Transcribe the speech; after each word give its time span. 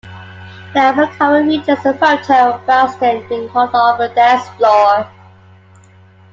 The 0.73 0.79
album 0.79 1.09
cover 1.15 1.43
features 1.45 1.85
a 1.85 1.93
photo 1.93 2.53
of 2.55 2.61
Brownstein 2.65 3.29
being 3.29 3.47
hauled 3.49 3.75
off 3.75 3.99
a 3.99 4.07
dance 4.09 4.49
floor. 4.57 5.07